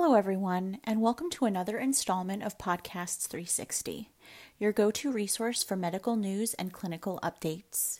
[0.00, 4.12] Hello, everyone, and welcome to another installment of Podcasts 360,
[4.56, 7.98] your go to resource for medical news and clinical updates.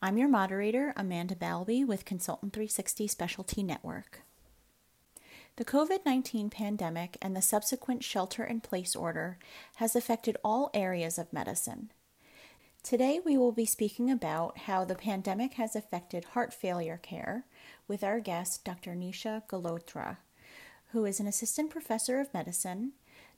[0.00, 4.22] I'm your moderator, Amanda Balby with Consultant 360 Specialty Network.
[5.56, 9.38] The COVID 19 pandemic and the subsequent shelter in place order
[9.74, 11.92] has affected all areas of medicine.
[12.82, 17.44] Today, we will be speaking about how the pandemic has affected heart failure care
[17.86, 18.94] with our guest, Dr.
[18.94, 20.16] Nisha Gilotra
[20.96, 22.92] who is an assistant professor of medicine,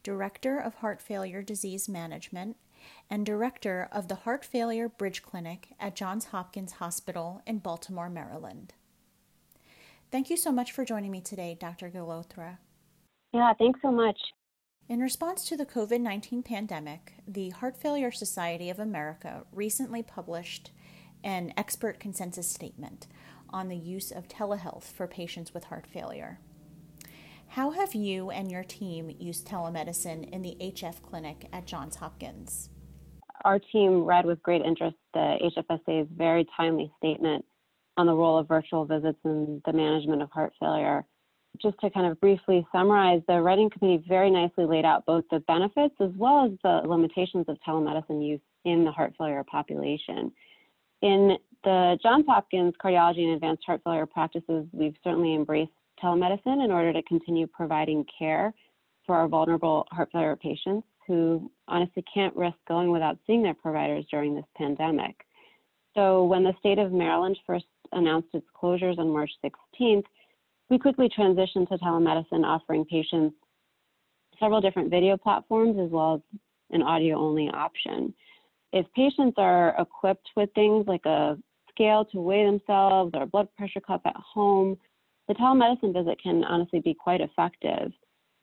[0.04, 2.56] director of heart failure disease management,
[3.10, 8.74] and director of the Heart Failure Bridge Clinic at Johns Hopkins Hospital in Baltimore, Maryland.
[10.12, 11.90] Thank you so much for joining me today, Dr.
[11.90, 12.58] Gilotra.
[13.32, 14.20] Yeah, thanks so much.
[14.88, 20.70] In response to the COVID 19 pandemic, the Heart Failure Society of America recently published
[21.24, 23.08] an expert consensus statement
[23.50, 26.38] on the use of telehealth for patients with heart failure.
[27.48, 32.68] How have you and your team used telemedicine in the HF clinic at Johns Hopkins?
[33.44, 37.44] Our team read with great interest the HFSA's very timely statement
[37.96, 41.04] on the role of virtual visits in the management of heart failure.
[41.60, 45.40] Just to kind of briefly summarize, the writing committee very nicely laid out both the
[45.40, 50.30] benefits as well as the limitations of telemedicine use in the heart failure population.
[51.00, 56.70] In the Johns Hopkins cardiology and advanced heart failure practices, we've certainly embraced telemedicine in
[56.70, 58.52] order to continue providing care
[59.06, 64.04] for our vulnerable heart failure patients who honestly can't risk going without seeing their providers
[64.10, 65.16] during this pandemic.
[65.94, 70.04] So, when the state of Maryland first announced its closures on March 16th,
[70.68, 73.34] we quickly transitioned to telemedicine, offering patients
[74.38, 76.38] several different video platforms as well as
[76.70, 78.14] an audio only option.
[78.72, 81.38] If patients are equipped with things like a
[81.70, 84.76] scale to weigh themselves or a blood pressure cuff at home,
[85.28, 87.92] the telemedicine visit can honestly be quite effective.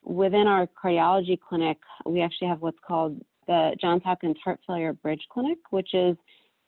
[0.04, 5.26] Within our cardiology clinic, we actually have what's called the Johns Hopkins Heart Failure Bridge
[5.30, 6.16] Clinic, which is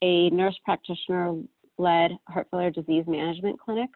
[0.03, 1.41] a nurse practitioner
[1.79, 3.91] led heart failure disease management clinic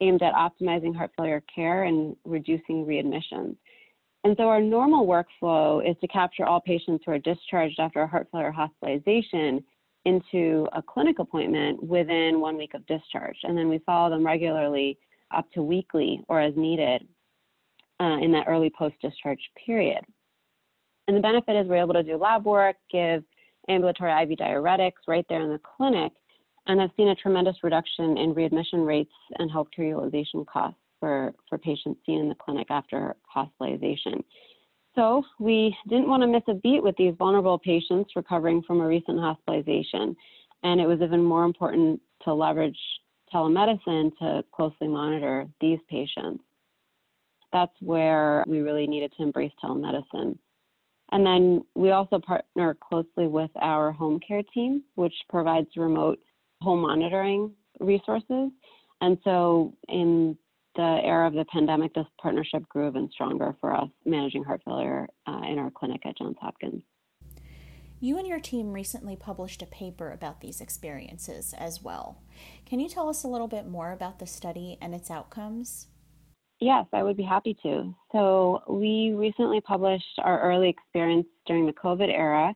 [0.00, 3.56] aimed at optimizing heart failure care and reducing readmissions.
[4.24, 8.06] And so our normal workflow is to capture all patients who are discharged after a
[8.06, 9.62] heart failure hospitalization
[10.04, 13.36] into a clinic appointment within one week of discharge.
[13.42, 14.98] And then we follow them regularly
[15.34, 17.06] up to weekly or as needed
[18.00, 20.04] uh, in that early post discharge period.
[21.06, 23.24] And the benefit is we're able to do lab work, give
[23.68, 26.12] ambulatory IV diuretics right there in the clinic,
[26.68, 31.56] and I've seen a tremendous reduction in readmission rates and healthcare utilization costs for, for
[31.58, 34.22] patients seen in the clinic after hospitalization.
[34.94, 38.86] So we didn't want to miss a beat with these vulnerable patients recovering from a
[38.86, 40.14] recent hospitalization.
[40.62, 42.78] And it was even more important to leverage
[43.32, 46.42] telemedicine to closely monitor these patients.
[47.52, 50.38] That's where we really needed to embrace telemedicine.
[51.10, 56.18] And then we also partner closely with our home care team, which provides remote
[56.60, 58.50] home monitoring resources.
[59.00, 60.36] And so in
[60.76, 65.08] the era of the pandemic, this partnership grew even stronger for us managing heart failure
[65.26, 66.82] uh, in our clinic at Johns Hopkins.
[68.00, 72.22] You and your team recently published a paper about these experiences as well.
[72.64, 75.88] Can you tell us a little bit more about the study and its outcomes?
[76.60, 77.92] Yes, I would be happy to.
[78.12, 82.54] So, we recently published our early experience during the COVID era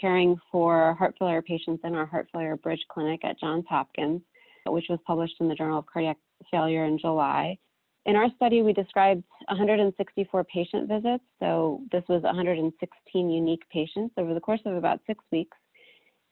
[0.00, 4.20] caring for heart failure patients in our heart failure bridge clinic at Johns Hopkins,
[4.66, 6.18] which was published in the Journal of Cardiac
[6.50, 7.58] Failure in July.
[8.06, 11.24] In our study, we described 164 patient visits.
[11.40, 15.56] So this was 116 unique patients over the course of about six weeks.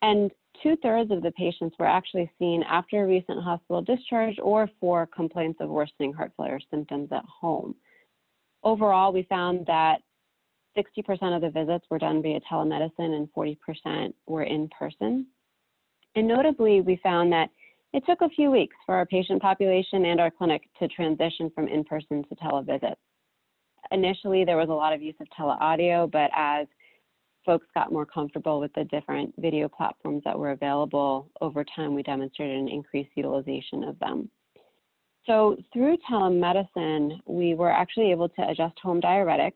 [0.00, 0.30] And
[0.62, 5.06] two thirds of the patients were actually seen after a recent hospital discharge or for
[5.06, 7.74] complaints of worsening heart failure symptoms at home.
[8.62, 9.98] Overall, we found that
[10.76, 15.26] 60% of the visits were done via telemedicine and 40% were in person.
[16.14, 17.50] And notably, we found that
[17.94, 21.68] it took a few weeks for our patient population and our clinic to transition from
[21.68, 22.96] in person to televisits.
[23.92, 26.66] Initially, there was a lot of use of teleaudio, but as
[27.46, 32.02] folks got more comfortable with the different video platforms that were available, over time we
[32.02, 34.28] demonstrated an increased utilization of them.
[35.24, 39.52] So through telemedicine, we were actually able to adjust home diuretics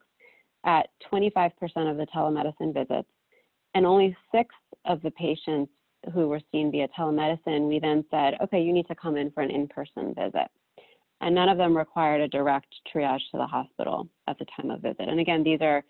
[0.65, 1.51] at 25%
[1.91, 3.09] of the telemedicine visits,
[3.75, 4.55] and only six
[4.85, 5.73] of the patients
[6.13, 9.43] who were seen via telemedicine, we then said, okay, you need to come in for
[9.43, 10.49] an in person visit.
[11.21, 14.83] And none of them required a direct triage to the hospital at the time of
[14.83, 15.09] visit.
[15.09, 15.83] And again, these are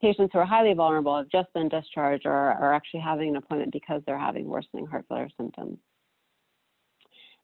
[0.00, 3.72] patients who are highly vulnerable, have just been discharged, or are actually having an appointment
[3.72, 5.78] because they're having worsening heart failure symptoms.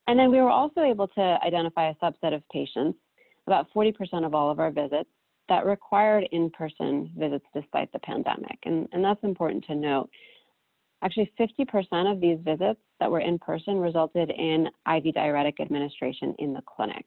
[0.07, 2.99] And then we were also able to identify a subset of patients
[3.47, 5.09] about 40% of all of our visits
[5.49, 8.59] that required in person visits despite the pandemic.
[8.65, 10.09] And, and that's important to note.
[11.03, 16.53] Actually, 50% of these visits that were in person resulted in IV diuretic administration in
[16.53, 17.05] the clinic.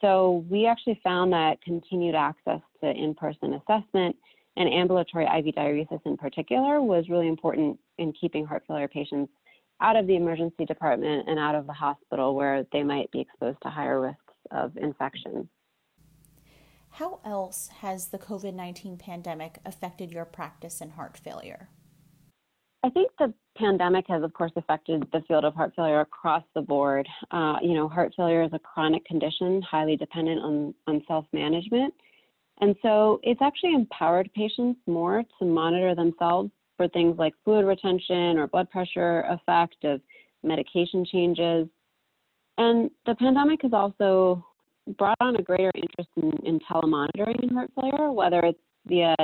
[0.00, 4.16] So we actually found that continued access to in person assessment
[4.56, 9.32] and ambulatory IV diuresis in particular was really important in keeping heart failure patients
[9.80, 13.58] out of the emergency department and out of the hospital where they might be exposed
[13.62, 15.48] to higher risks of infection.
[16.90, 21.68] How else has the COVID 19 pandemic affected your practice in heart failure?
[22.84, 26.60] I think the pandemic has, of course, affected the field of heart failure across the
[26.60, 27.08] board.
[27.30, 31.92] Uh, you know, heart failure is a chronic condition, highly dependent on, on self management.
[32.60, 38.38] And so it's actually empowered patients more to monitor themselves for things like fluid retention
[38.38, 40.00] or blood pressure effect of
[40.44, 41.66] medication changes.
[42.58, 44.44] And the pandemic has also
[44.98, 49.14] brought on a greater interest in, in telemonitoring in heart failure, whether it's via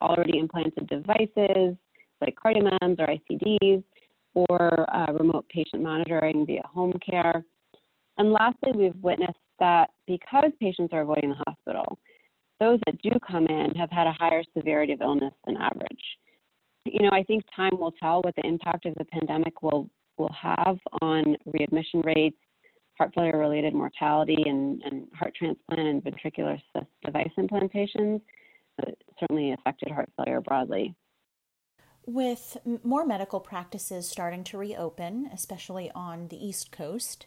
[0.00, 1.76] already implanted devices
[2.22, 3.82] like CardioMEMS or ICDs,
[4.34, 7.44] or uh, remote patient monitoring via home care.
[8.18, 11.98] And lastly, we've witnessed that because patients are avoiding the hospital,
[12.60, 16.02] those that do come in have had a higher severity of illness than average.
[16.84, 20.32] You know, I think time will tell what the impact of the pandemic will will
[20.40, 22.36] have on readmission rates,
[22.98, 26.60] heart failure related mortality, and, and heart transplant and ventricular
[27.04, 28.20] device implantations.
[28.78, 30.94] It certainly affected heart failure broadly.
[32.06, 37.26] With more medical practices starting to reopen, especially on the East Coast,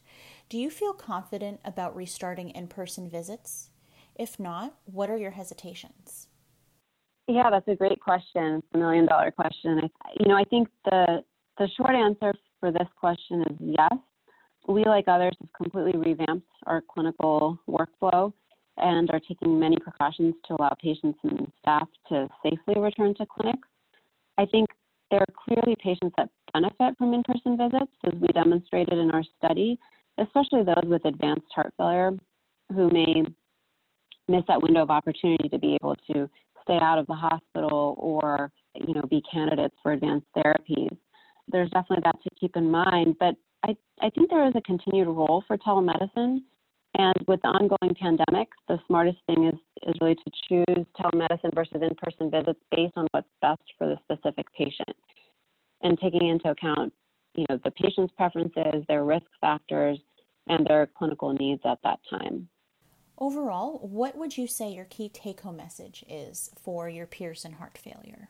[0.50, 3.70] do you feel confident about restarting in person visits?
[4.16, 6.28] If not, what are your hesitations?
[7.28, 8.56] Yeah, that's a great question.
[8.56, 9.90] It's a million dollar question.
[10.04, 11.24] I, you know, I think the
[11.58, 13.94] the short answer for this question is yes.
[14.68, 18.34] We, like others, have completely revamped our clinical workflow
[18.78, 23.68] and are taking many precautions to allow patients and staff to safely return to clinics.
[24.38, 24.70] I think
[25.12, 29.80] there are clearly patients that benefit from in-person visits, as we demonstrated in our study,
[30.18, 32.12] especially those with advanced heart failure
[32.74, 33.24] who may
[34.28, 36.30] miss that window of opportunity to be able to
[36.64, 40.96] stay out of the hospital or you know be candidates for advanced therapies.
[41.48, 45.08] There's definitely that to keep in mind, but I, I think there is a continued
[45.08, 46.40] role for telemedicine
[46.98, 51.82] and with the ongoing pandemic, the smartest thing is, is really to choose telemedicine versus
[51.82, 54.96] in person visits based on what's best for the specific patient
[55.82, 56.94] and taking into account
[57.36, 60.00] you know, the patient's preferences, their risk factors,
[60.48, 62.48] and their clinical needs at that time.
[63.18, 67.54] Overall, what would you say your key take home message is for your peers in
[67.54, 68.30] heart failure?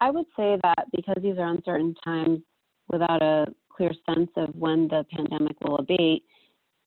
[0.00, 2.40] I would say that because these are uncertain times
[2.88, 6.24] without a clear sense of when the pandemic will abate,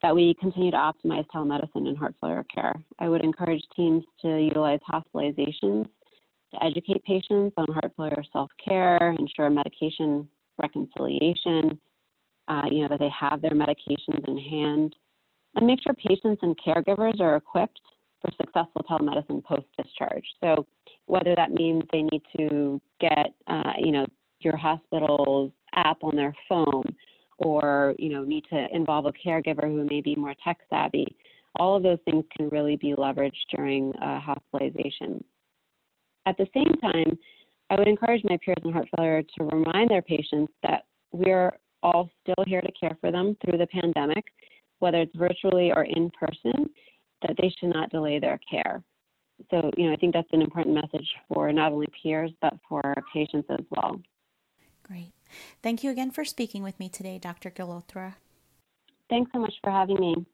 [0.06, 2.76] that we continue to optimize telemedicine in heart failure care.
[3.00, 5.88] I would encourage teams to utilize hospitalizations
[6.54, 10.28] to educate patients on heart failure self care, ensure medication
[10.62, 11.80] reconciliation,
[12.48, 14.96] uh, you know, that they have their medications in hand,
[15.56, 17.82] and make sure patients and caregivers are equipped
[18.22, 20.26] for successful telemedicine post discharge.
[20.40, 20.68] So,
[21.08, 24.06] whether that means they need to get, uh, you know,
[24.40, 26.96] your hospital's app on their phone
[27.38, 31.06] or you know need to involve a caregiver who may be more tech savvy
[31.58, 35.24] all of those things can really be leveraged during uh, hospitalization.
[36.26, 37.18] At the same time
[37.70, 42.10] i would encourage my peers in heart failure to remind their patients that we're all
[42.22, 44.24] still here to care for them through the pandemic
[44.80, 46.70] whether it's virtually or in person
[47.22, 48.84] that they should not delay their care.
[49.50, 52.82] So you know i think that's an important message for not only peers but for
[53.14, 54.00] patients as well.
[54.84, 55.15] Great
[55.62, 57.50] Thank you again for speaking with me today, Dr.
[57.50, 58.16] Gilotra.
[59.10, 60.26] Thanks so much for having me.